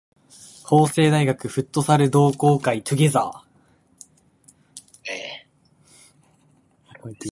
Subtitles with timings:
[0.63, 3.29] 法政大学フットサル同好会 together